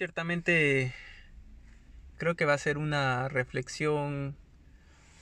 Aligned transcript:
Ciertamente 0.00 0.94
creo 2.16 2.34
que 2.34 2.46
va 2.46 2.54
a 2.54 2.58
ser 2.58 2.78
una 2.78 3.28
reflexión 3.28 4.34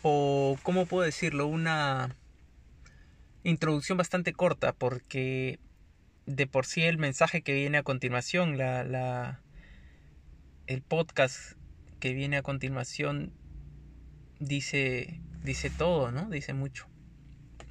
o, 0.03 0.57
¿cómo 0.63 0.87
puedo 0.87 1.05
decirlo? 1.05 1.49
Una 1.49 2.15
introducción 3.43 3.99
bastante 3.99 4.33
corta 4.35 4.73
porque 4.73 5.59
de 6.27 6.47
por 6.47 6.65
sí 6.65 6.85
el 6.85 6.97
mensaje 6.97 7.43
que 7.43 7.55
viene 7.55 7.79
a 7.79 7.83
continuación, 7.83 8.57
la, 8.57 8.85
la, 8.85 9.41
el 10.69 10.81
podcast 10.83 11.55
que 11.99 12.13
viene 12.13 12.37
a 12.37 12.43
continuación 12.43 13.33
dice, 14.39 15.21
dice 15.43 15.71
todo, 15.71 16.13
¿no? 16.13 16.31
Dice 16.31 16.55
mucho, 16.55 16.87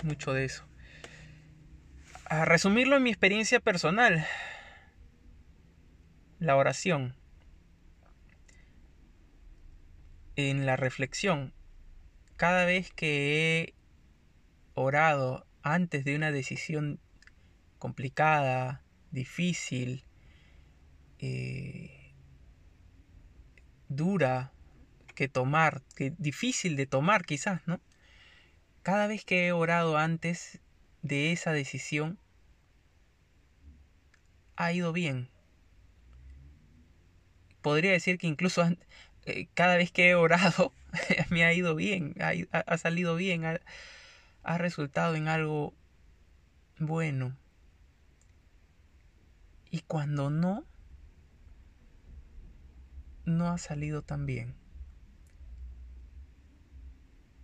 mucho 0.04 0.34
de 0.34 0.44
eso. 0.44 0.66
A 2.26 2.44
resumirlo 2.44 2.98
en 2.98 3.04
mi 3.04 3.12
experiencia 3.12 3.62
personal, 3.62 4.28
la 6.40 6.56
oración, 6.56 7.16
en 10.36 10.66
la 10.66 10.76
reflexión, 10.76 11.54
cada 12.36 12.66
vez 12.66 12.92
que 12.92 13.64
he 13.64 13.74
orado 14.76 15.48
antes 15.64 16.06
de 16.06 16.16
una 16.16 16.32
decisión 16.32 17.00
complicada, 17.80 18.84
difícil, 19.12 20.06
eh, 21.20 22.14
dura 23.90 24.54
que 25.16 25.28
tomar, 25.28 25.82
que 25.96 26.14
difícil 26.20 26.76
de 26.76 26.86
tomar 26.86 27.26
quizás, 27.26 27.62
¿no? 27.66 27.82
Cada 28.84 29.08
vez 29.08 29.26
que 29.26 29.48
he 29.48 29.52
orado 29.52 29.98
antes 29.98 30.60
de 31.02 31.32
esa 31.32 31.52
decisión, 31.52 32.20
ha 34.56 34.72
ido 34.72 34.94
bien. 34.94 35.30
Podría 37.68 37.92
decir 37.92 38.18
que 38.18 38.28
incluso 38.28 38.64
eh, 39.26 39.50
cada 39.54 39.76
vez 39.76 39.92
que 39.92 40.08
he 40.08 40.16
orado 40.16 40.72
me 41.30 41.44
ha 41.44 41.54
ido 41.54 41.76
bien, 41.76 42.16
ha, 42.54 42.78
salido 42.78 43.18
bien, 43.18 43.44
ha 43.44 44.58
resultado 44.58 45.16
en 45.16 45.28
algo 45.28 45.74
bueno. 46.80 47.36
Y 49.70 49.82
cuando 49.82 50.30
no, 50.30 50.66
no 53.26 53.50
ha 53.50 53.58
salido 53.58 54.02
tan 54.02 54.26
bien. 54.26 54.56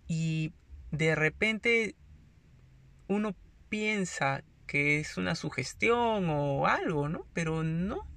Y 0.08 0.54
de 0.90 1.14
repente 1.14 1.96
uno 3.08 3.36
piensa 3.68 4.42
que 4.66 5.00
es 5.00 5.18
una 5.18 5.34
sugestión 5.34 6.30
o 6.30 6.66
algo, 6.66 7.10
¿no? 7.10 7.26
Pero 7.34 7.62
no. 7.62 8.13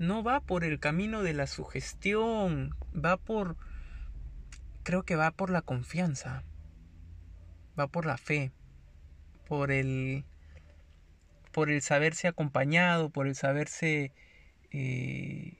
No 0.00 0.24
va 0.24 0.40
por 0.40 0.64
el 0.64 0.80
camino 0.80 1.22
de 1.22 1.34
la 1.34 1.46
sugestión, 1.46 2.74
va 2.92 3.18
por... 3.18 3.56
Creo 4.82 5.04
que 5.04 5.14
va 5.14 5.30
por 5.30 5.50
la 5.50 5.62
confianza, 5.62 6.42
va 7.78 7.86
por 7.86 8.06
la 8.06 8.16
fe, 8.16 8.50
por 9.46 9.70
el 9.70 10.24
por 11.52 11.68
el 11.68 11.82
saberse 11.82 12.28
acompañado, 12.28 13.10
por 13.10 13.26
el 13.26 13.34
saberse 13.34 14.12
eh, 14.70 15.58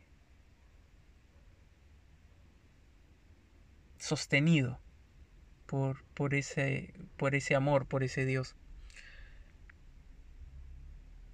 sostenido 3.99 4.81
por, 5.71 6.03
por, 6.15 6.35
ese, 6.35 6.93
por 7.17 7.37
ese 7.37 7.55
amor, 7.55 7.87
por 7.87 8.03
ese 8.03 8.25
Dios. 8.25 8.57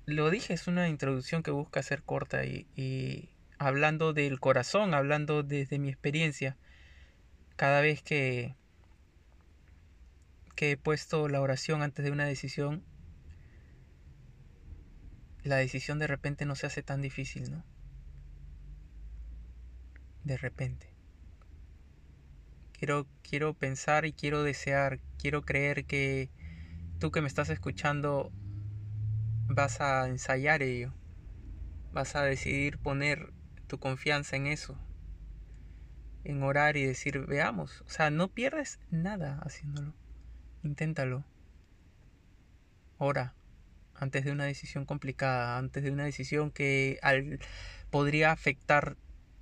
Lo 0.06 0.30
dije, 0.30 0.54
es 0.54 0.68
una 0.68 0.88
introducción 0.88 1.42
que 1.42 1.50
busca 1.50 1.82
ser 1.82 2.04
corta 2.04 2.44
y, 2.44 2.68
y 2.76 3.28
hablando 3.58 4.12
del 4.12 4.38
corazón, 4.38 4.94
hablando 4.94 5.42
desde 5.42 5.80
mi 5.80 5.88
experiencia, 5.88 6.56
cada 7.56 7.80
vez 7.80 8.02
que, 8.02 8.54
que 10.54 10.70
he 10.70 10.76
puesto 10.76 11.28
la 11.28 11.40
oración 11.40 11.82
antes 11.82 12.04
de 12.04 12.12
una 12.12 12.24
decisión, 12.24 12.84
la 15.42 15.56
decisión 15.56 15.98
de 15.98 16.06
repente 16.06 16.46
no 16.46 16.54
se 16.54 16.66
hace 16.66 16.84
tan 16.84 17.02
difícil, 17.02 17.50
¿no? 17.50 17.64
De 20.22 20.36
repente. 20.36 20.88
Quiero, 22.72 23.08
quiero 23.28 23.54
pensar 23.54 24.04
y 24.04 24.12
quiero 24.12 24.44
desear, 24.44 25.00
quiero 25.18 25.42
creer 25.42 25.84
que 25.84 26.30
tú 27.00 27.10
que 27.10 27.22
me 27.22 27.28
estás 27.28 27.48
escuchando 27.48 28.30
vas 29.48 29.80
a 29.80 30.08
ensayar 30.08 30.62
ello. 30.62 30.92
Vas 31.92 32.16
a 32.16 32.22
decidir 32.22 32.78
poner 32.78 33.32
tu 33.66 33.78
confianza 33.78 34.36
en 34.36 34.46
eso. 34.46 34.78
En 36.24 36.42
orar 36.42 36.76
y 36.76 36.84
decir, 36.84 37.20
veamos. 37.26 37.82
O 37.82 37.90
sea, 37.90 38.10
no 38.10 38.28
pierdes 38.28 38.80
nada 38.90 39.40
haciéndolo. 39.44 39.94
Inténtalo. 40.62 41.24
Ora 42.98 43.36
antes 43.98 44.24
de 44.24 44.32
una 44.32 44.44
decisión 44.44 44.84
complicada, 44.84 45.58
antes 45.58 45.82
de 45.82 45.90
una 45.90 46.04
decisión 46.04 46.50
que 46.50 46.98
podría 47.90 48.32
afectar 48.32 48.96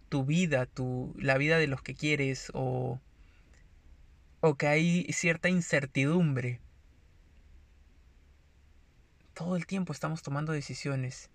tu 0.09 0.25
vida, 0.25 0.67
tu, 0.67 1.15
la 1.19 1.39
vida 1.39 1.59
de 1.59 1.67
los 1.67 1.83
que 1.83 1.95
quieres 1.95 2.51
o, 2.55 3.01
o 4.41 4.55
que 4.57 4.67
hay 4.69 5.07
cierta 5.13 5.49
incertidumbre. 5.49 6.61
Todo 9.35 9.57
el 9.57 9.67
tiempo 9.67 9.93
estamos 9.93 10.23
tomando 10.23 10.53
decisiones 10.53 11.31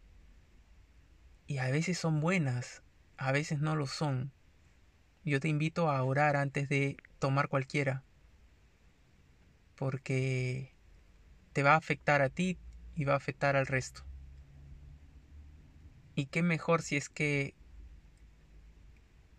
y 1.48 1.58
a 1.58 1.70
veces 1.70 1.98
son 1.98 2.22
buenas, 2.22 2.82
a 3.18 3.32
veces 3.32 3.60
no 3.60 3.76
lo 3.76 3.88
son. 3.88 4.32
Yo 5.26 5.40
te 5.40 5.50
invito 5.50 5.92
a 5.92 6.02
orar 6.04 6.36
antes 6.36 6.70
de 6.70 6.98
tomar 7.20 7.50
cualquiera 7.50 8.04
porque 9.76 10.76
te 11.54 11.64
va 11.64 11.74
a 11.74 11.78
afectar 11.78 12.22
a 12.22 12.30
ti, 12.30 12.58
y 13.00 13.06
va 13.06 13.14
a 13.14 13.18
afectar 13.18 13.56
al 13.56 13.66
resto. 13.66 14.04
Y 16.16 16.26
qué 16.26 16.44
mejor 16.44 16.82
si 16.82 16.98
es 16.98 17.08
que 17.08 17.56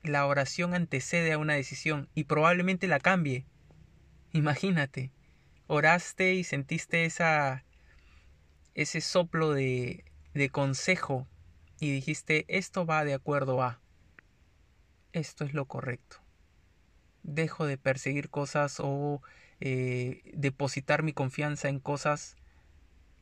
la 0.02 0.24
oración 0.26 0.72
antecede 0.72 1.34
a 1.34 1.38
una 1.38 1.52
decisión 1.52 2.08
y 2.14 2.24
probablemente 2.24 2.88
la 2.88 3.00
cambie. 3.00 3.44
Imagínate, 4.32 5.12
oraste 5.66 6.32
y 6.32 6.44
sentiste 6.44 7.04
esa 7.04 7.66
ese 8.82 9.00
soplo 9.00 9.52
de, 9.52 10.04
de 10.34 10.48
consejo 10.48 11.28
y 11.80 11.92
dijiste 11.92 12.44
esto 12.48 12.86
va 12.86 13.04
de 13.04 13.14
acuerdo 13.14 13.62
a 13.62 13.80
esto 15.12 15.44
es 15.44 15.54
lo 15.54 15.64
correcto. 15.66 16.18
Dejo 17.22 17.66
de 17.66 17.76
perseguir 17.76 18.30
cosas 18.30 18.76
o 18.78 19.22
eh, 19.60 20.22
depositar 20.32 21.02
mi 21.02 21.12
confianza 21.12 21.68
en 21.68 21.80
cosas 21.80 22.36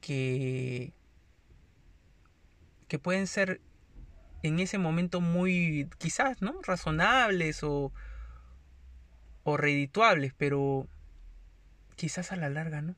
que, 0.00 0.92
que 2.86 2.98
pueden 2.98 3.26
ser 3.26 3.60
en 4.42 4.60
ese 4.60 4.78
momento 4.78 5.20
muy 5.20 5.88
quizás, 5.98 6.42
¿no? 6.42 6.60
razonables 6.62 7.64
o, 7.64 7.92
o 9.42 9.56
redituables, 9.56 10.34
pero 10.34 10.86
quizás 11.96 12.30
a 12.30 12.36
la 12.36 12.48
larga, 12.48 12.82
¿no? 12.82 12.94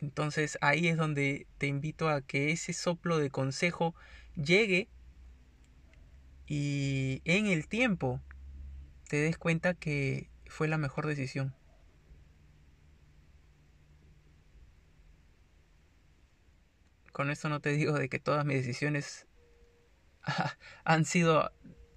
Entonces 0.00 0.58
ahí 0.60 0.88
es 0.88 0.96
donde 0.96 1.46
te 1.58 1.66
invito 1.66 2.08
a 2.08 2.20
que 2.22 2.52
ese 2.52 2.72
soplo 2.72 3.18
de 3.18 3.30
consejo 3.30 3.94
llegue 4.36 4.88
y 6.46 7.20
en 7.24 7.46
el 7.46 7.68
tiempo 7.68 8.22
te 9.08 9.16
des 9.16 9.36
cuenta 9.36 9.74
que 9.74 10.30
fue 10.46 10.68
la 10.68 10.78
mejor 10.78 11.06
decisión. 11.06 11.54
Con 17.12 17.30
esto 17.30 17.48
no 17.48 17.60
te 17.60 17.70
digo 17.70 17.94
de 17.94 18.08
que 18.08 18.20
todas 18.20 18.46
mis 18.46 18.58
decisiones 18.58 19.26
han 20.84 21.04
sido 21.04 21.50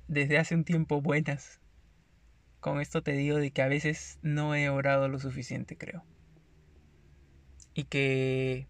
desde 0.08 0.40
hace 0.40 0.56
un 0.56 0.66
tiempo 0.66 1.02
buenas. 1.02 1.62
Con 2.60 2.82
esto 2.82 3.04
te 3.04 3.14
digo 3.14 3.38
de 3.38 3.52
que 3.52 3.62
a 3.62 3.68
veces 3.68 4.20
no 4.22 4.56
he 4.56 4.70
orado 4.70 5.08
lo 5.08 5.20
suficiente, 5.20 5.78
creo. 5.78 6.04
Y 7.74 7.86
que 7.86 8.68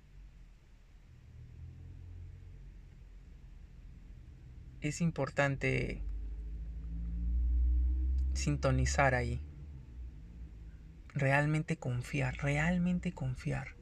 es 4.81 5.01
importante 5.01 6.03
sintonizar 8.33 9.15
ahí. 9.15 9.43
Realmente 11.13 11.77
confiar, 11.77 12.37
realmente 12.37 13.11
confiar 13.11 13.81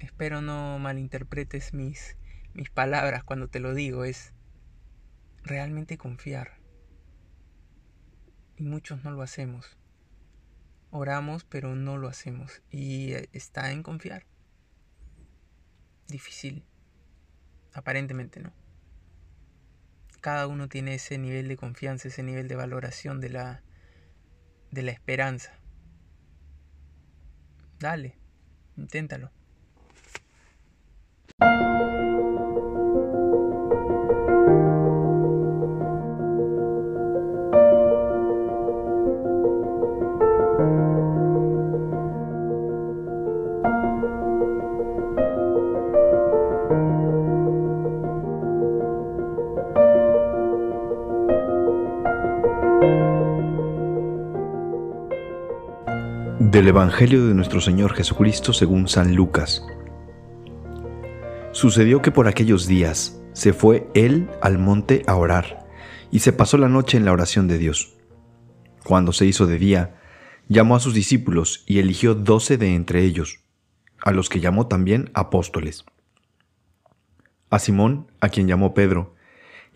espero 0.00 0.42
no 0.42 0.78
malinterpretes 0.78 1.72
mis, 1.72 2.16
mis 2.52 2.70
palabras 2.70 3.22
cuando 3.22 3.48
te 3.48 3.60
lo 3.60 3.74
digo, 3.74 4.04
es 4.04 4.32
realmente 5.42 5.96
confiar. 5.98 6.58
Y 8.56 8.64
muchos 8.64 9.04
no 9.04 9.12
lo 9.12 9.22
hacemos. 9.22 9.78
Oramos, 10.90 11.44
pero 11.44 11.74
no 11.74 11.96
lo 11.98 12.08
hacemos. 12.08 12.62
Y 12.70 13.12
está 13.32 13.70
en 13.72 13.82
confiar. 13.82 14.24
Difícil. 16.08 16.64
Aparentemente 17.72 18.40
no. 18.40 18.52
Cada 20.20 20.46
uno 20.48 20.68
tiene 20.68 20.94
ese 20.94 21.16
nivel 21.16 21.48
de 21.48 21.56
confianza, 21.56 22.08
ese 22.08 22.22
nivel 22.22 22.48
de 22.48 22.56
valoración 22.56 23.20
de 23.20 23.30
la, 23.30 23.62
de 24.70 24.82
la 24.82 24.90
esperanza. 24.90 25.52
Dale, 27.78 28.18
inténtalo. 28.76 29.30
Del 56.50 56.66
Evangelio 56.66 57.28
de 57.28 57.34
nuestro 57.34 57.60
Señor 57.60 57.94
Jesucristo 57.94 58.52
según 58.52 58.88
San 58.88 59.14
Lucas. 59.14 59.64
Sucedió 61.52 62.02
que 62.02 62.10
por 62.10 62.26
aquellos 62.26 62.66
días 62.66 63.22
se 63.34 63.52
fue 63.52 63.86
él 63.94 64.28
al 64.42 64.58
monte 64.58 65.04
a 65.06 65.14
orar, 65.14 65.64
y 66.10 66.18
se 66.18 66.32
pasó 66.32 66.58
la 66.58 66.68
noche 66.68 66.96
en 66.96 67.04
la 67.04 67.12
oración 67.12 67.46
de 67.46 67.56
Dios. 67.56 67.94
Cuando 68.82 69.12
se 69.12 69.26
hizo 69.26 69.46
de 69.46 69.58
día, 69.58 70.00
llamó 70.48 70.74
a 70.74 70.80
sus 70.80 70.92
discípulos 70.92 71.62
y 71.68 71.78
eligió 71.78 72.16
doce 72.16 72.56
de 72.56 72.74
entre 72.74 73.04
ellos, 73.04 73.38
a 74.02 74.10
los 74.10 74.28
que 74.28 74.40
llamó 74.40 74.66
también 74.66 75.12
apóstoles. 75.14 75.84
A 77.48 77.60
Simón, 77.60 78.10
a 78.20 78.28
quien 78.28 78.48
llamó 78.48 78.74
Pedro, 78.74 79.14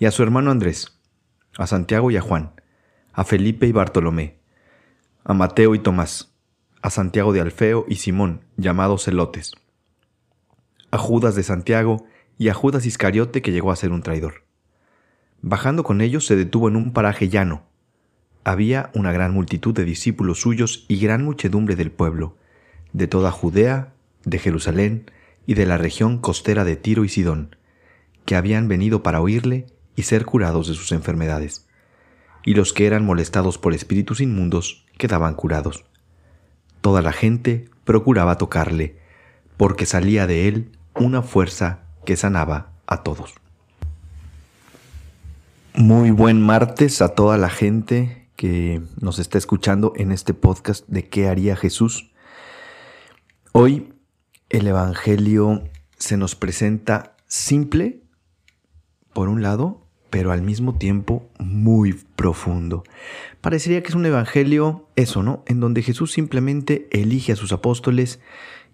y 0.00 0.06
a 0.06 0.10
su 0.10 0.24
hermano 0.24 0.50
Andrés, 0.50 1.00
a 1.56 1.68
Santiago 1.68 2.10
y 2.10 2.16
a 2.16 2.20
Juan, 2.20 2.60
a 3.12 3.22
Felipe 3.22 3.68
y 3.68 3.70
Bartolomé, 3.70 4.40
a 5.22 5.34
Mateo 5.34 5.76
y 5.76 5.78
Tomás, 5.78 6.33
a 6.84 6.90
Santiago 6.90 7.32
de 7.32 7.40
Alfeo 7.40 7.86
y 7.88 7.94
Simón, 7.94 8.42
llamados 8.58 9.04
Celotes, 9.04 9.52
a 10.90 10.98
Judas 10.98 11.34
de 11.34 11.42
Santiago 11.42 12.04
y 12.36 12.50
a 12.50 12.54
Judas 12.54 12.84
Iscariote 12.84 13.40
que 13.40 13.52
llegó 13.52 13.72
a 13.72 13.76
ser 13.76 13.90
un 13.90 14.02
traidor. 14.02 14.44
Bajando 15.40 15.82
con 15.82 16.02
ellos 16.02 16.26
se 16.26 16.36
detuvo 16.36 16.68
en 16.68 16.76
un 16.76 16.92
paraje 16.92 17.30
llano. 17.30 17.62
Había 18.44 18.90
una 18.92 19.12
gran 19.12 19.32
multitud 19.32 19.72
de 19.72 19.86
discípulos 19.86 20.40
suyos 20.40 20.84
y 20.86 21.00
gran 21.00 21.24
muchedumbre 21.24 21.74
del 21.74 21.90
pueblo, 21.90 22.36
de 22.92 23.06
toda 23.06 23.30
Judea, 23.30 23.94
de 24.26 24.38
Jerusalén 24.38 25.10
y 25.46 25.54
de 25.54 25.64
la 25.64 25.78
región 25.78 26.18
costera 26.18 26.64
de 26.64 26.76
Tiro 26.76 27.06
y 27.06 27.08
Sidón, 27.08 27.56
que 28.26 28.36
habían 28.36 28.68
venido 28.68 29.02
para 29.02 29.22
oírle 29.22 29.64
y 29.96 30.02
ser 30.02 30.26
curados 30.26 30.68
de 30.68 30.74
sus 30.74 30.92
enfermedades. 30.92 31.66
Y 32.44 32.52
los 32.52 32.74
que 32.74 32.86
eran 32.86 33.06
molestados 33.06 33.56
por 33.56 33.72
espíritus 33.72 34.20
inmundos 34.20 34.84
quedaban 34.98 35.32
curados. 35.32 35.86
Toda 36.84 37.00
la 37.00 37.12
gente 37.12 37.70
procuraba 37.84 38.36
tocarle, 38.36 38.98
porque 39.56 39.86
salía 39.86 40.26
de 40.26 40.48
él 40.48 40.70
una 40.94 41.22
fuerza 41.22 41.78
que 42.04 42.14
sanaba 42.14 42.72
a 42.86 43.02
todos. 43.02 43.32
Muy 45.72 46.10
buen 46.10 46.42
martes 46.42 47.00
a 47.00 47.14
toda 47.14 47.38
la 47.38 47.48
gente 47.48 48.28
que 48.36 48.82
nos 49.00 49.18
está 49.18 49.38
escuchando 49.38 49.94
en 49.96 50.12
este 50.12 50.34
podcast 50.34 50.86
de 50.86 51.08
¿Qué 51.08 51.26
haría 51.26 51.56
Jesús? 51.56 52.12
Hoy 53.52 53.94
el 54.50 54.66
Evangelio 54.66 55.62
se 55.96 56.18
nos 56.18 56.34
presenta 56.34 57.16
simple, 57.26 58.02
por 59.14 59.30
un 59.30 59.40
lado, 59.40 59.83
pero 60.14 60.30
al 60.30 60.42
mismo 60.42 60.76
tiempo 60.76 61.28
muy 61.40 61.94
profundo. 62.14 62.84
Parecería 63.40 63.82
que 63.82 63.88
es 63.88 63.96
un 63.96 64.06
evangelio, 64.06 64.86
eso, 64.94 65.24
¿no? 65.24 65.42
En 65.48 65.58
donde 65.58 65.82
Jesús 65.82 66.12
simplemente 66.12 66.86
elige 66.92 67.32
a 67.32 67.36
sus 67.36 67.50
apóstoles 67.50 68.20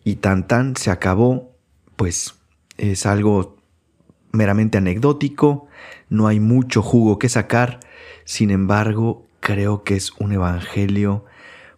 y 0.05 0.17
tan 0.17 0.47
tan 0.47 0.77
se 0.77 0.91
acabó, 0.91 1.57
pues 1.97 2.35
es 2.77 3.07
algo 3.07 3.57
meramente 4.33 4.77
anecdótico, 4.77 5.67
no 6.11 6.27
hay 6.27 6.41
mucho 6.41 6.83
jugo 6.83 7.19
que 7.19 7.31
sacar, 7.31 7.81
sin 8.27 8.51
embargo, 8.51 9.27
creo 9.41 9.83
que 9.83 9.97
es 9.97 10.13
un 10.19 10.33
evangelio 10.33 11.25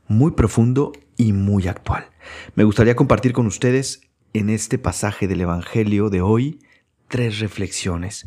muy 0.08 0.32
profundo 0.32 0.90
y 1.16 1.32
muy 1.32 1.68
actual. 1.68 2.08
Me 2.56 2.64
gustaría 2.64 2.96
compartir 2.96 3.32
con 3.32 3.46
ustedes 3.46 4.00
en 4.32 4.50
este 4.50 4.76
pasaje 4.76 5.28
del 5.28 5.42
evangelio 5.42 6.10
de 6.10 6.20
hoy 6.20 6.58
tres 7.12 7.40
reflexiones. 7.40 8.26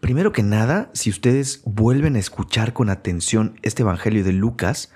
Primero 0.00 0.32
que 0.32 0.42
nada, 0.42 0.90
si 0.94 1.10
ustedes 1.10 1.62
vuelven 1.64 2.16
a 2.16 2.18
escuchar 2.18 2.72
con 2.72 2.90
atención 2.90 3.56
este 3.62 3.82
Evangelio 3.82 4.24
de 4.24 4.32
Lucas, 4.32 4.92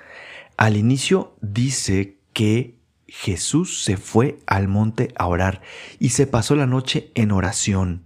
al 0.57 0.77
inicio 0.77 1.37
dice 1.41 2.19
que 2.33 2.77
Jesús 3.07 3.85
se 3.85 3.97
fue 3.97 4.41
al 4.47 4.67
monte 4.67 5.15
a 5.15 5.29
orar 5.29 5.63
y 6.01 6.09
se 6.09 6.27
pasó 6.27 6.57
la 6.57 6.67
noche 6.67 7.13
en 7.15 7.31
oración. 7.31 8.05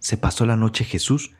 Se 0.00 0.16
pasó 0.16 0.44
la 0.44 0.56
noche 0.56 0.82
Jesús 0.82 1.30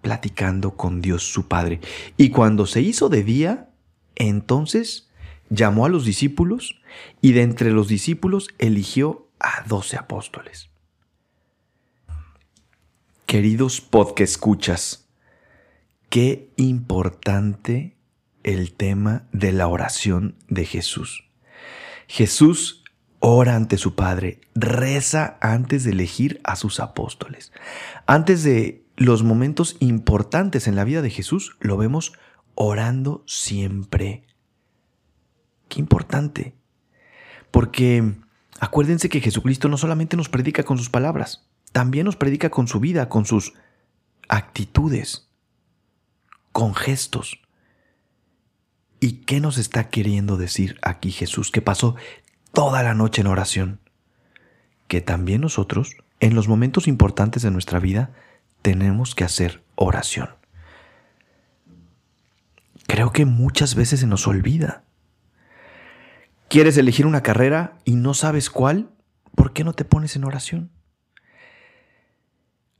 platicando 0.00 0.76
con 0.76 1.00
Dios 1.00 1.24
su 1.24 1.48
Padre. 1.48 1.80
Y 2.16 2.30
cuando 2.30 2.66
se 2.66 2.80
hizo 2.80 3.08
de 3.08 3.24
día, 3.24 3.70
entonces 4.14 5.10
llamó 5.50 5.84
a 5.84 5.88
los 5.88 6.04
discípulos 6.04 6.80
y 7.20 7.32
de 7.32 7.42
entre 7.42 7.72
los 7.72 7.88
discípulos 7.88 8.46
eligió 8.58 9.26
a 9.40 9.64
doce 9.66 9.96
apóstoles. 9.96 10.71
Queridos 13.32 13.80
podcast 13.80 14.30
escuchas, 14.30 15.08
qué 16.10 16.52
importante 16.56 17.96
el 18.42 18.74
tema 18.74 19.26
de 19.32 19.52
la 19.52 19.68
oración 19.68 20.36
de 20.48 20.66
Jesús. 20.66 21.24
Jesús 22.08 22.84
ora 23.20 23.56
ante 23.56 23.78
su 23.78 23.94
Padre, 23.94 24.42
reza 24.54 25.38
antes 25.40 25.82
de 25.84 25.92
elegir 25.92 26.42
a 26.44 26.56
sus 26.56 26.78
apóstoles. 26.78 27.52
Antes 28.06 28.42
de 28.42 28.84
los 28.98 29.22
momentos 29.22 29.78
importantes 29.80 30.68
en 30.68 30.76
la 30.76 30.84
vida 30.84 31.00
de 31.00 31.08
Jesús, 31.08 31.56
lo 31.58 31.78
vemos 31.78 32.12
orando 32.54 33.24
siempre. 33.26 34.26
Qué 35.70 35.80
importante. 35.80 36.54
Porque 37.50 38.12
acuérdense 38.60 39.08
que 39.08 39.22
Jesucristo 39.22 39.70
no 39.70 39.78
solamente 39.78 40.18
nos 40.18 40.28
predica 40.28 40.64
con 40.64 40.76
sus 40.76 40.90
palabras, 40.90 41.48
también 41.72 42.04
nos 42.04 42.16
predica 42.16 42.50
con 42.50 42.68
su 42.68 42.80
vida, 42.80 43.08
con 43.08 43.24
sus 43.24 43.54
actitudes, 44.28 45.28
con 46.52 46.74
gestos. 46.74 47.40
¿Y 49.00 49.22
qué 49.24 49.40
nos 49.40 49.58
está 49.58 49.88
queriendo 49.88 50.36
decir 50.36 50.78
aquí 50.82 51.10
Jesús 51.10 51.50
que 51.50 51.62
pasó 51.62 51.96
toda 52.52 52.82
la 52.82 52.94
noche 52.94 53.22
en 53.22 53.26
oración? 53.26 53.80
Que 54.86 55.00
también 55.00 55.40
nosotros, 55.40 55.96
en 56.20 56.34
los 56.34 56.46
momentos 56.46 56.86
importantes 56.86 57.42
de 57.42 57.50
nuestra 57.50 57.80
vida, 57.80 58.12
tenemos 58.60 59.14
que 59.14 59.24
hacer 59.24 59.64
oración. 59.74 60.28
Creo 62.86 63.10
que 63.10 63.24
muchas 63.24 63.74
veces 63.74 64.00
se 64.00 64.06
nos 64.06 64.26
olvida. 64.26 64.84
¿Quieres 66.48 66.76
elegir 66.76 67.06
una 67.06 67.22
carrera 67.22 67.78
y 67.84 67.96
no 67.96 68.12
sabes 68.12 68.50
cuál? 68.50 68.90
¿Por 69.34 69.54
qué 69.54 69.64
no 69.64 69.72
te 69.72 69.86
pones 69.86 70.14
en 70.14 70.24
oración? 70.24 70.70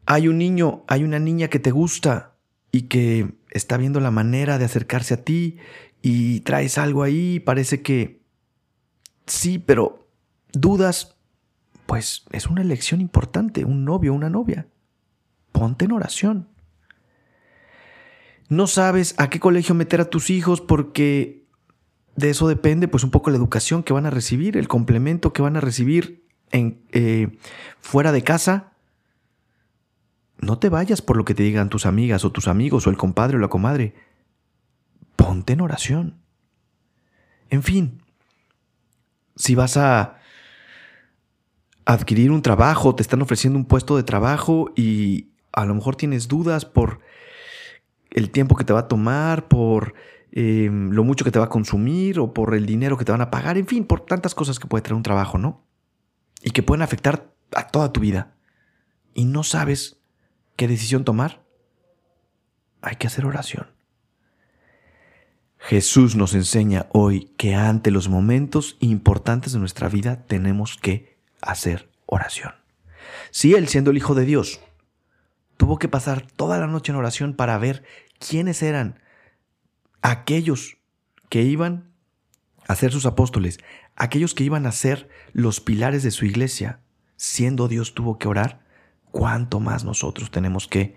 Hay 0.06 0.28
un 0.28 0.38
niño, 0.38 0.84
hay 0.88 1.04
una 1.04 1.18
niña 1.18 1.48
que 1.48 1.58
te 1.58 1.70
gusta 1.70 2.34
y 2.70 2.82
que 2.82 3.34
está 3.50 3.76
viendo 3.76 4.00
la 4.00 4.10
manera 4.10 4.58
de 4.58 4.64
acercarse 4.64 5.14
a 5.14 5.24
ti 5.24 5.58
y 6.00 6.40
traes 6.40 6.78
algo 6.78 7.02
ahí, 7.02 7.38
parece 7.40 7.82
que 7.82 8.22
sí, 9.26 9.58
pero 9.58 10.08
dudas, 10.52 11.16
pues 11.86 12.24
es 12.32 12.46
una 12.46 12.62
elección 12.62 13.00
importante, 13.00 13.64
un 13.64 13.84
novio, 13.84 14.14
una 14.14 14.30
novia. 14.30 14.66
Ponte 15.52 15.84
en 15.84 15.92
oración. 15.92 16.48
No 18.48 18.66
sabes 18.66 19.14
a 19.18 19.30
qué 19.30 19.38
colegio 19.38 19.74
meter 19.74 20.00
a 20.00 20.10
tus 20.10 20.30
hijos 20.30 20.60
porque 20.60 21.46
de 22.16 22.30
eso 22.30 22.48
depende 22.48 22.88
pues 22.88 23.04
un 23.04 23.10
poco 23.10 23.30
la 23.30 23.36
educación 23.36 23.82
que 23.82 23.92
van 23.92 24.06
a 24.06 24.10
recibir, 24.10 24.56
el 24.56 24.68
complemento 24.68 25.32
que 25.32 25.42
van 25.42 25.56
a 25.56 25.60
recibir 25.60 26.26
en, 26.50 26.82
eh, 26.92 27.38
fuera 27.80 28.12
de 28.12 28.22
casa 28.22 28.71
no 30.42 30.58
te 30.58 30.68
vayas 30.68 31.00
por 31.00 31.16
lo 31.16 31.24
que 31.24 31.34
te 31.34 31.44
digan 31.44 31.70
tus 31.70 31.86
amigas 31.86 32.24
o 32.24 32.32
tus 32.32 32.48
amigos 32.48 32.86
o 32.86 32.90
el 32.90 32.96
compadre 32.96 33.36
o 33.36 33.40
la 33.40 33.48
comadre. 33.48 33.94
Ponte 35.14 35.52
en 35.52 35.60
oración. 35.60 36.18
En 37.48 37.62
fin, 37.62 38.02
si 39.36 39.54
vas 39.54 39.76
a 39.76 40.18
adquirir 41.84 42.32
un 42.32 42.42
trabajo, 42.42 42.94
te 42.96 43.02
están 43.02 43.22
ofreciendo 43.22 43.56
un 43.56 43.66
puesto 43.66 43.96
de 43.96 44.02
trabajo 44.02 44.72
y 44.74 45.28
a 45.52 45.64
lo 45.64 45.74
mejor 45.74 45.94
tienes 45.94 46.26
dudas 46.26 46.64
por 46.64 47.00
el 48.10 48.30
tiempo 48.30 48.56
que 48.56 48.64
te 48.64 48.72
va 48.72 48.80
a 48.80 48.88
tomar, 48.88 49.46
por 49.46 49.94
em, 50.32 50.90
lo 50.90 51.04
mucho 51.04 51.24
que 51.24 51.30
te 51.30 51.38
va 51.38 51.44
a 51.44 51.50
consumir 51.50 52.18
o 52.18 52.34
por 52.34 52.54
el 52.54 52.66
dinero 52.66 52.98
que 52.98 53.04
te 53.04 53.12
van 53.12 53.20
a 53.20 53.30
pagar, 53.30 53.58
en 53.58 53.68
fin, 53.68 53.84
por 53.84 54.00
tantas 54.06 54.34
cosas 54.34 54.58
que 54.58 54.66
puede 54.66 54.82
traer 54.82 54.96
un 54.96 55.04
trabajo, 55.04 55.38
¿no? 55.38 55.64
Y 56.42 56.50
que 56.50 56.64
pueden 56.64 56.82
afectar 56.82 57.32
a 57.54 57.68
toda 57.68 57.92
tu 57.92 58.00
vida. 58.00 58.34
Y 59.14 59.24
no 59.26 59.44
sabes 59.44 60.01
qué 60.62 60.68
decisión 60.68 61.02
tomar, 61.02 61.42
hay 62.82 62.94
que 62.94 63.08
hacer 63.08 63.26
oración. 63.26 63.66
Jesús 65.58 66.14
nos 66.14 66.34
enseña 66.34 66.86
hoy 66.92 67.32
que 67.36 67.56
ante 67.56 67.90
los 67.90 68.08
momentos 68.08 68.76
importantes 68.78 69.52
de 69.54 69.58
nuestra 69.58 69.88
vida 69.88 70.24
tenemos 70.24 70.76
que 70.76 71.18
hacer 71.40 71.90
oración. 72.06 72.52
Si 73.32 73.54
Él, 73.54 73.66
siendo 73.66 73.90
el 73.90 73.96
Hijo 73.96 74.14
de 74.14 74.24
Dios, 74.24 74.60
tuvo 75.56 75.80
que 75.80 75.88
pasar 75.88 76.28
toda 76.30 76.58
la 76.58 76.68
noche 76.68 76.92
en 76.92 76.98
oración 76.98 77.34
para 77.34 77.58
ver 77.58 77.82
quiénes 78.20 78.62
eran 78.62 79.00
aquellos 80.00 80.76
que 81.28 81.42
iban 81.42 81.90
a 82.68 82.76
ser 82.76 82.92
sus 82.92 83.04
apóstoles, 83.04 83.58
aquellos 83.96 84.32
que 84.32 84.44
iban 84.44 84.66
a 84.66 84.70
ser 84.70 85.08
los 85.32 85.58
pilares 85.58 86.04
de 86.04 86.12
su 86.12 86.24
iglesia, 86.24 86.78
siendo 87.16 87.66
Dios 87.66 87.94
tuvo 87.94 88.16
que 88.16 88.28
orar, 88.28 88.62
cuánto 89.12 89.60
más 89.60 89.84
nosotros 89.84 90.32
tenemos 90.32 90.66
que 90.66 90.96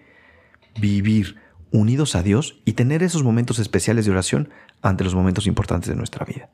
vivir 0.79 1.37
unidos 1.71 2.15
a 2.15 2.23
Dios 2.23 2.61
y 2.65 2.73
tener 2.73 3.03
esos 3.03 3.23
momentos 3.23 3.59
especiales 3.59 4.05
de 4.05 4.11
oración 4.11 4.49
ante 4.81 5.03
los 5.03 5.13
momentos 5.13 5.45
importantes 5.45 5.89
de 5.89 5.95
nuestra 5.95 6.25
vida. 6.25 6.49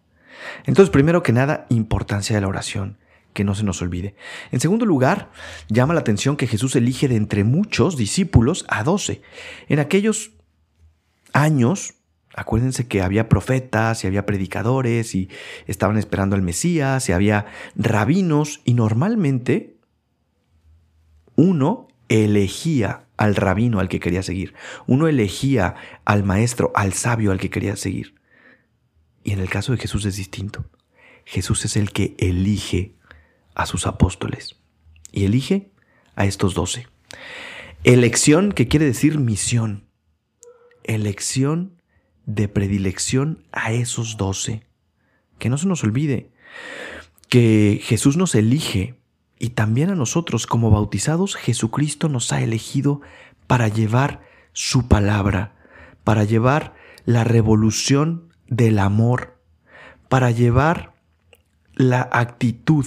Entonces, 0.65 0.89
primero 0.89 1.23
que 1.23 1.31
nada, 1.31 1.65
importancia 1.69 2.35
de 2.35 2.41
la 2.41 2.47
oración, 2.47 2.97
que 3.33 3.43
no 3.43 3.55
se 3.55 3.63
nos 3.63 3.81
olvide. 3.81 4.15
En 4.51 4.59
segundo 4.59 4.85
lugar, 4.85 5.31
llama 5.69 5.93
la 5.93 6.01
atención 6.01 6.35
que 6.35 6.47
Jesús 6.47 6.75
elige 6.75 7.07
de 7.07 7.15
entre 7.15 7.43
muchos 7.43 7.95
discípulos 7.95 8.65
a 8.67 8.83
doce. 8.83 9.21
En 9.69 9.79
aquellos 9.79 10.31
años, 11.33 11.93
acuérdense 12.35 12.87
que 12.87 13.01
había 13.01 13.29
profetas 13.29 14.03
y 14.03 14.07
había 14.07 14.25
predicadores 14.25 15.15
y 15.15 15.29
estaban 15.67 15.97
esperando 15.97 16.35
al 16.35 16.41
Mesías 16.41 17.07
y 17.07 17.13
había 17.13 17.45
rabinos 17.75 18.61
y 18.65 18.73
normalmente 18.73 19.77
uno 21.35 21.87
elegía 22.09 23.07
al 23.17 23.35
rabino 23.35 23.79
al 23.79 23.87
que 23.87 23.99
quería 23.99 24.23
seguir. 24.23 24.53
Uno 24.87 25.07
elegía 25.07 25.75
al 26.05 26.23
maestro, 26.23 26.71
al 26.75 26.93
sabio 26.93 27.31
al 27.31 27.39
que 27.39 27.49
quería 27.49 27.75
seguir. 27.75 28.15
Y 29.23 29.31
en 29.31 29.39
el 29.39 29.49
caso 29.49 29.71
de 29.71 29.77
Jesús 29.77 30.05
es 30.05 30.15
distinto. 30.15 30.65
Jesús 31.25 31.63
es 31.65 31.77
el 31.77 31.91
que 31.91 32.15
elige 32.17 32.95
a 33.53 33.65
sus 33.65 33.85
apóstoles 33.85 34.59
y 35.11 35.25
elige 35.25 35.71
a 36.15 36.25
estos 36.25 36.53
doce. 36.53 36.87
Elección 37.83 38.51
que 38.51 38.67
quiere 38.67 38.85
decir 38.85 39.19
misión. 39.19 39.87
Elección 40.83 41.81
de 42.25 42.47
predilección 42.47 43.45
a 43.51 43.71
esos 43.71 44.17
doce. 44.17 44.65
Que 45.37 45.49
no 45.49 45.57
se 45.57 45.67
nos 45.67 45.83
olvide 45.83 46.31
que 47.29 47.79
Jesús 47.81 48.17
nos 48.17 48.35
elige 48.35 48.95
y 49.41 49.49
también 49.49 49.89
a 49.89 49.95
nosotros 49.95 50.45
como 50.45 50.69
bautizados, 50.69 51.35
Jesucristo 51.35 52.09
nos 52.09 52.31
ha 52.31 52.41
elegido 52.41 53.01
para 53.47 53.69
llevar 53.69 54.21
su 54.53 54.87
palabra, 54.87 55.55
para 56.03 56.25
llevar 56.25 56.75
la 57.05 57.23
revolución 57.23 58.31
del 58.47 58.77
amor, 58.77 59.41
para 60.09 60.29
llevar 60.29 60.93
la 61.73 62.07
actitud 62.11 62.85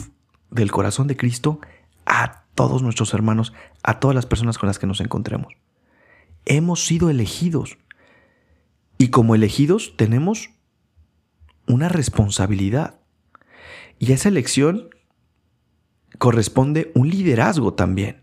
del 0.52 0.70
corazón 0.70 1.08
de 1.08 1.16
Cristo 1.16 1.58
a 2.06 2.44
todos 2.54 2.82
nuestros 2.82 3.12
hermanos, 3.14 3.52
a 3.82 3.98
todas 3.98 4.14
las 4.14 4.26
personas 4.26 4.56
con 4.56 4.68
las 4.68 4.78
que 4.78 4.86
nos 4.86 5.00
encontremos. 5.00 5.54
Hemos 6.44 6.86
sido 6.86 7.10
elegidos 7.10 7.78
y 8.96 9.08
como 9.08 9.34
elegidos 9.34 9.94
tenemos 9.96 10.50
una 11.66 11.88
responsabilidad. 11.88 13.00
Y 13.98 14.12
esa 14.12 14.28
elección 14.28 14.93
corresponde 16.18 16.92
un 16.94 17.08
liderazgo 17.08 17.74
también. 17.74 18.22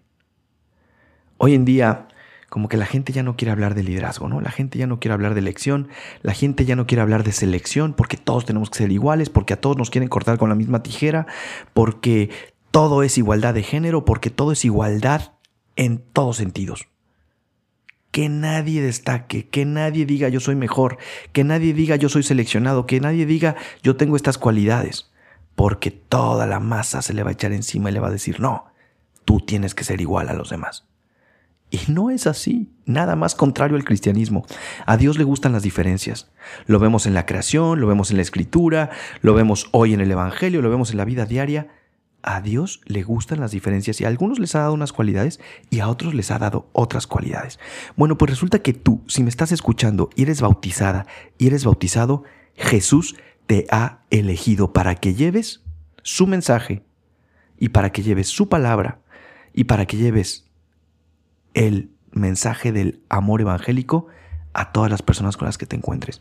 Hoy 1.37 1.55
en 1.55 1.65
día, 1.65 2.07
como 2.49 2.69
que 2.69 2.77
la 2.77 2.85
gente 2.85 3.13
ya 3.13 3.23
no 3.23 3.35
quiere 3.35 3.51
hablar 3.51 3.75
de 3.75 3.83
liderazgo, 3.83 4.29
¿no? 4.29 4.41
La 4.41 4.51
gente 4.51 4.77
ya 4.77 4.87
no 4.87 4.99
quiere 4.99 5.13
hablar 5.13 5.33
de 5.33 5.39
elección, 5.39 5.87
la 6.21 6.33
gente 6.33 6.65
ya 6.65 6.75
no 6.75 6.85
quiere 6.85 7.01
hablar 7.01 7.23
de 7.23 7.31
selección, 7.31 7.93
porque 7.93 8.17
todos 8.17 8.45
tenemos 8.45 8.69
que 8.69 8.79
ser 8.79 8.91
iguales, 8.91 9.29
porque 9.29 9.53
a 9.53 9.61
todos 9.61 9.77
nos 9.77 9.89
quieren 9.89 10.09
cortar 10.09 10.37
con 10.37 10.49
la 10.49 10.55
misma 10.55 10.83
tijera, 10.83 11.27
porque 11.73 12.29
todo 12.71 13.03
es 13.03 13.17
igualdad 13.17 13.53
de 13.53 13.63
género, 13.63 14.05
porque 14.05 14.29
todo 14.29 14.51
es 14.51 14.65
igualdad 14.65 15.33
en 15.75 15.99
todos 15.99 16.37
sentidos. 16.37 16.87
Que 18.11 18.27
nadie 18.27 18.81
destaque, 18.81 19.47
que 19.47 19.65
nadie 19.65 20.05
diga 20.05 20.27
yo 20.27 20.41
soy 20.41 20.55
mejor, 20.55 20.97
que 21.31 21.43
nadie 21.45 21.73
diga 21.73 21.95
yo 21.95 22.09
soy 22.09 22.23
seleccionado, 22.23 22.85
que 22.85 22.99
nadie 22.99 23.25
diga 23.25 23.55
yo 23.81 23.95
tengo 23.95 24.17
estas 24.17 24.37
cualidades 24.37 25.10
porque 25.55 25.91
toda 25.91 26.47
la 26.47 26.59
masa 26.59 27.01
se 27.01 27.13
le 27.13 27.23
va 27.23 27.29
a 27.29 27.33
echar 27.33 27.51
encima 27.51 27.89
y 27.89 27.93
le 27.93 27.99
va 27.99 28.07
a 28.07 28.11
decir, 28.11 28.39
no, 28.39 28.65
tú 29.25 29.39
tienes 29.39 29.75
que 29.75 29.83
ser 29.83 30.01
igual 30.01 30.29
a 30.29 30.33
los 30.33 30.49
demás. 30.49 30.85
Y 31.71 31.79
no 31.89 32.09
es 32.09 32.27
así, 32.27 32.69
nada 32.85 33.15
más 33.15 33.33
contrario 33.33 33.77
al 33.77 33.85
cristianismo. 33.85 34.45
A 34.85 34.97
Dios 34.97 35.17
le 35.17 35.23
gustan 35.23 35.53
las 35.53 35.63
diferencias. 35.63 36.29
Lo 36.65 36.79
vemos 36.79 37.05
en 37.05 37.13
la 37.13 37.25
creación, 37.25 37.79
lo 37.79 37.87
vemos 37.87 38.11
en 38.11 38.17
la 38.17 38.23
escritura, 38.23 38.89
lo 39.21 39.33
vemos 39.33 39.69
hoy 39.71 39.93
en 39.93 40.01
el 40.01 40.11
Evangelio, 40.11 40.61
lo 40.61 40.69
vemos 40.69 40.91
en 40.91 40.97
la 40.97 41.05
vida 41.05 41.25
diaria. 41.25 41.69
A 42.23 42.41
Dios 42.41 42.81
le 42.85 43.03
gustan 43.03 43.39
las 43.39 43.51
diferencias 43.51 44.01
y 44.01 44.03
a 44.03 44.09
algunos 44.09 44.37
les 44.37 44.53
ha 44.53 44.59
dado 44.59 44.73
unas 44.73 44.91
cualidades 44.91 45.39
y 45.69 45.79
a 45.79 45.87
otros 45.87 46.13
les 46.13 46.29
ha 46.29 46.39
dado 46.39 46.67
otras 46.73 47.07
cualidades. 47.07 47.57
Bueno, 47.95 48.17
pues 48.17 48.29
resulta 48.29 48.59
que 48.59 48.73
tú, 48.73 49.01
si 49.07 49.23
me 49.23 49.29
estás 49.29 49.53
escuchando 49.53 50.09
y 50.15 50.23
eres 50.23 50.41
bautizada 50.41 51.07
y 51.37 51.47
eres 51.47 51.63
bautizado, 51.63 52.23
Jesús 52.55 53.15
te 53.51 53.67
ha 53.69 53.99
elegido 54.11 54.71
para 54.71 54.95
que 54.95 55.13
lleves 55.13 55.61
su 56.03 56.25
mensaje 56.25 56.85
y 57.57 57.67
para 57.67 57.91
que 57.91 58.01
lleves 58.01 58.29
su 58.29 58.47
palabra 58.47 59.01
y 59.51 59.65
para 59.65 59.85
que 59.85 59.97
lleves 59.97 60.49
el 61.53 61.91
mensaje 62.11 62.71
del 62.71 63.03
amor 63.09 63.41
evangélico 63.41 64.07
a 64.53 64.71
todas 64.71 64.89
las 64.89 65.01
personas 65.01 65.35
con 65.35 65.47
las 65.47 65.57
que 65.57 65.65
te 65.65 65.75
encuentres. 65.75 66.19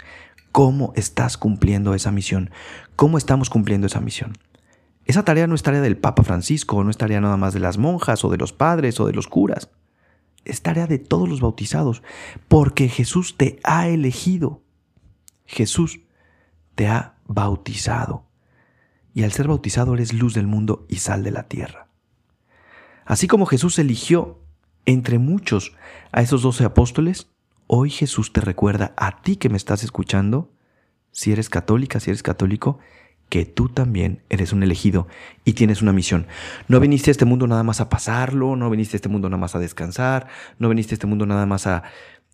¿Cómo 0.50 0.92
estás 0.96 1.36
cumpliendo 1.36 1.94
esa 1.94 2.10
misión? 2.10 2.50
¿Cómo 2.96 3.16
estamos 3.16 3.48
cumpliendo 3.48 3.86
esa 3.86 4.00
misión? 4.00 4.36
Esa 5.04 5.24
tarea 5.24 5.46
no 5.46 5.54
es 5.54 5.62
tarea 5.62 5.82
del 5.82 5.98
Papa 5.98 6.24
Francisco, 6.24 6.82
no 6.82 6.90
es 6.90 6.96
tarea 6.96 7.20
nada 7.20 7.36
más 7.36 7.54
de 7.54 7.60
las 7.60 7.78
monjas 7.78 8.24
o 8.24 8.28
de 8.30 8.38
los 8.38 8.52
padres 8.52 8.98
o 8.98 9.06
de 9.06 9.12
los 9.12 9.28
curas. 9.28 9.70
Es 10.44 10.62
tarea 10.62 10.88
de 10.88 10.98
todos 10.98 11.28
los 11.28 11.40
bautizados, 11.40 12.02
porque 12.48 12.88
Jesús 12.88 13.36
te 13.36 13.60
ha 13.62 13.86
elegido. 13.86 14.64
Jesús 15.46 16.00
te 16.74 16.88
ha 16.88 17.19
bautizado. 17.30 18.24
Y 19.14 19.22
al 19.22 19.30
ser 19.30 19.46
bautizado 19.46 19.94
eres 19.94 20.12
luz 20.12 20.34
del 20.34 20.48
mundo 20.48 20.84
y 20.88 20.96
sal 20.96 21.22
de 21.22 21.30
la 21.30 21.44
tierra. 21.44 21.86
Así 23.04 23.28
como 23.28 23.46
Jesús 23.46 23.78
eligió 23.78 24.40
entre 24.84 25.18
muchos 25.18 25.76
a 26.10 26.22
esos 26.22 26.42
doce 26.42 26.64
apóstoles, 26.64 27.28
hoy 27.68 27.90
Jesús 27.90 28.32
te 28.32 28.40
recuerda 28.40 28.94
a 28.96 29.22
ti 29.22 29.36
que 29.36 29.48
me 29.48 29.56
estás 29.56 29.84
escuchando, 29.84 30.50
si 31.12 31.30
eres 31.30 31.48
católica, 31.48 32.00
si 32.00 32.10
eres 32.10 32.24
católico, 32.24 32.80
que 33.28 33.46
tú 33.46 33.68
también 33.68 34.24
eres 34.28 34.52
un 34.52 34.64
elegido 34.64 35.06
y 35.44 35.52
tienes 35.52 35.82
una 35.82 35.92
misión. 35.92 36.26
No 36.66 36.80
viniste 36.80 37.10
a 37.10 37.12
este 37.12 37.26
mundo 37.26 37.46
nada 37.46 37.62
más 37.62 37.80
a 37.80 37.88
pasarlo, 37.88 38.56
no 38.56 38.68
viniste 38.70 38.96
a 38.96 38.98
este 38.98 39.08
mundo 39.08 39.28
nada 39.28 39.40
más 39.40 39.54
a 39.54 39.60
descansar, 39.60 40.26
no 40.58 40.68
viniste 40.68 40.94
a 40.94 40.96
este 40.96 41.06
mundo 41.06 41.26
nada 41.26 41.46
más 41.46 41.68
a 41.68 41.84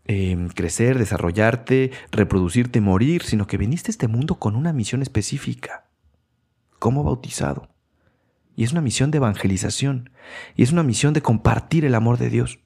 Em, 0.09 0.49
crecer, 0.51 0.99
desarrollarte, 0.99 1.91
reproducirte, 2.13 2.81
morir, 2.81 3.25
sino 3.25 3.49
que 3.49 3.57
viniste 3.57 3.91
a 3.91 3.93
este 3.93 4.07
mundo 4.07 4.37
con 4.37 4.55
una 4.55 4.73
misión 4.73 5.03
específica, 5.03 5.89
como 6.79 7.03
bautizado. 7.03 7.69
Y 8.55 8.63
es 8.63 8.71
una 8.71 8.83
misión 8.83 9.11
de 9.11 9.17
evangelización, 9.17 10.11
y 10.55 10.63
es 10.63 10.71
una 10.71 10.85
misión 10.85 11.13
de 11.13 11.23
compartir 11.23 11.85
el 11.85 11.97
amor 11.97 12.19
de 12.19 12.31
Dios. 12.31 12.61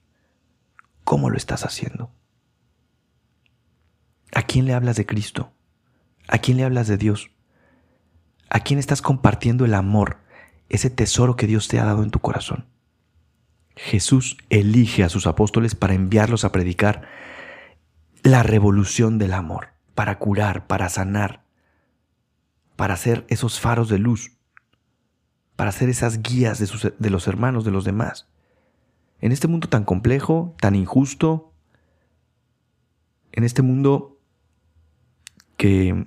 ¿Cómo 1.03 1.31
lo 1.31 1.37
estás 1.37 1.65
haciendo? 1.65 2.11
¿A 4.33 4.43
quién 4.43 4.65
le 4.65 4.75
hablas 4.75 4.95
de 4.95 5.07
Cristo? 5.07 5.51
¿A 6.27 6.37
quién 6.37 6.57
le 6.57 6.63
hablas 6.63 6.87
de 6.87 6.97
Dios? 6.97 7.31
¿A 8.49 8.59
quién 8.59 8.77
estás 8.77 9.01
compartiendo 9.01 9.65
el 9.65 9.73
amor, 9.73 10.19
ese 10.69 10.91
tesoro 10.91 11.35
que 11.35 11.47
Dios 11.47 11.67
te 11.67 11.79
ha 11.79 11.85
dado 11.85 12.03
en 12.03 12.11
tu 12.11 12.19
corazón? 12.19 12.67
Jesús 13.83 14.37
elige 14.51 15.03
a 15.03 15.09
sus 15.09 15.25
apóstoles 15.25 15.73
para 15.73 15.95
enviarlos 15.95 16.45
a 16.45 16.51
predicar 16.51 17.01
la 18.21 18.43
revolución 18.43 19.17
del 19.17 19.33
amor, 19.33 19.69
para 19.95 20.19
curar, 20.19 20.67
para 20.67 20.87
sanar, 20.87 21.43
para 22.75 22.95
ser 22.95 23.25
esos 23.27 23.59
faros 23.59 23.89
de 23.89 23.97
luz, 23.97 24.33
para 25.55 25.71
ser 25.71 25.89
esas 25.89 26.21
guías 26.21 26.59
de, 26.59 26.93
de 26.99 27.09
los 27.09 27.27
hermanos, 27.27 27.65
de 27.65 27.71
los 27.71 27.83
demás. 27.83 28.27
En 29.19 29.31
este 29.31 29.47
mundo 29.47 29.67
tan 29.67 29.83
complejo, 29.83 30.55
tan 30.59 30.75
injusto, 30.75 31.51
en 33.31 33.43
este 33.43 33.63
mundo 33.63 34.19
que 35.57 36.05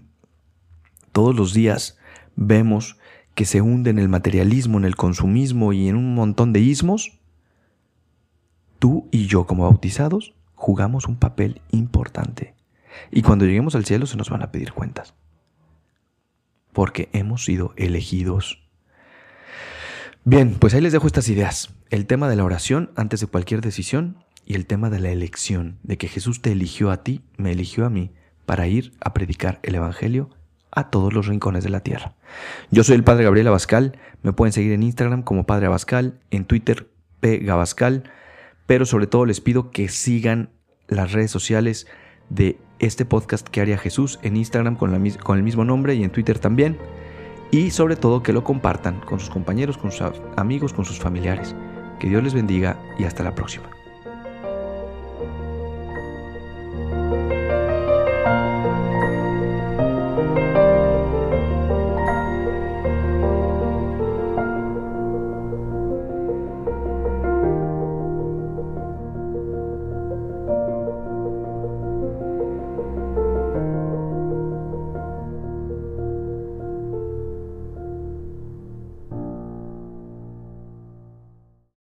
todos 1.11 1.35
los 1.35 1.53
días 1.53 1.99
vemos 2.37 2.99
que 3.35 3.47
se 3.47 3.61
hunde 3.61 3.91
en 3.91 3.99
el 3.99 4.09
materialismo, 4.09 4.79
en 4.79 4.85
el 4.85 4.95
consumismo 4.95 5.73
y 5.73 5.89
en 5.89 5.97
un 5.97 6.15
montón 6.15 6.53
de 6.53 6.61
ismos, 6.61 7.19
tú 8.85 9.09
y 9.11 9.29
yo 9.29 9.47
como 9.47 9.63
bautizados 9.63 10.35
jugamos 10.53 11.07
un 11.07 11.17
papel 11.17 11.63
importante. 11.71 12.55
Y 13.11 13.23
cuando 13.23 13.47
lleguemos 13.47 13.75
al 13.75 13.87
cielo 13.87 14.05
se 14.05 14.19
nos 14.19 14.29
van 14.29 14.43
a 14.43 14.53
pedir 14.53 14.75
cuentas. 14.75 15.15
Porque 16.75 17.09
hemos 17.15 17.47
sido 17.47 17.73
elegidos. 17.79 18.63
Bien, 20.25 20.55
pues 20.59 20.75
ahí 20.75 20.83
les 20.83 20.93
dejo 20.93 21.07
estas 21.07 21.31
ideas. 21.31 21.75
El 21.89 22.05
tema 22.05 22.29
de 22.29 22.37
la 22.37 22.45
oración 22.45 22.91
antes 22.95 23.21
de 23.21 23.27
cualquier 23.27 23.63
decisión 23.63 24.19
y 24.45 24.53
el 24.53 24.67
tema 24.67 24.91
de 24.91 25.01
la 25.01 25.09
elección, 25.09 25.79
de 25.83 25.97
que 25.97 26.09
Jesús 26.09 26.43
te 26.43 26.53
eligió 26.53 26.91
a 26.91 27.03
ti, 27.03 27.23
me 27.39 27.53
eligió 27.53 27.87
a 27.87 27.89
mí, 27.89 28.13
para 28.45 28.67
ir 28.67 28.93
a 29.01 29.15
predicar 29.15 29.61
el 29.63 29.77
Evangelio 29.77 30.29
a 30.71 30.91
todos 30.91 31.15
los 31.15 31.27
rincones 31.27 31.65
de 31.65 31.71
la 31.71 31.81
tierra. 31.81 32.17
Yo 32.71 32.85
soy 32.85 32.97
el 32.97 33.05
Padre 33.05 33.25
Gabriel 33.25 33.47
Abascal, 33.49 33.97
me 34.23 34.35
pueden 34.35 34.53
seguir 34.53 34.73
en 34.73 34.83
Instagram 34.83 35.23
como 35.23 35.47
Padre 35.47 35.69
Abascal, 35.69 36.21
en 36.31 36.45
Twitter 36.45 36.91
P. 37.21 37.39
Gabascal, 37.39 38.11
pero 38.67 38.87
sobre 38.87 39.07
todo 39.07 39.27
les 39.27 39.41
pido 39.41 39.71
que 39.71 39.89
sigan 39.89 40.51
las 40.89 41.13
redes 41.13 41.31
sociales 41.31 41.87
de 42.31 42.59
este 42.79 43.05
podcast 43.05 43.49
que 43.49 43.61
haría 43.61 43.79
Jesús 43.79 44.19
en 44.23 44.37
Instagram 44.37 44.77
con, 44.77 44.91
con 45.23 45.37
el 45.39 45.43
mismo 45.43 45.65
nombre 45.65 45.95
y 45.95 46.05
en 46.05 46.11
Twitter 46.11 46.39
también. 46.39 46.79
Y 47.51 47.71
sobre 47.71 47.97
todo 47.97 48.23
que 48.23 48.33
lo 48.33 48.43
compartan 48.43 49.01
con 49.01 49.21
sus 49.21 49.31
compañeros, 49.31 49.79
con 49.79 49.93
sus 49.93 50.13
amigos, 50.37 50.73
con 50.73 50.85
sus 50.85 50.99
familiares. 50.99 51.55
Que 52.01 52.09
Dios 52.09 52.23
les 52.23 52.35
bendiga 52.35 52.81
y 52.99 53.05
hasta 53.05 53.23
la 53.23 53.35
próxima. 53.35 53.74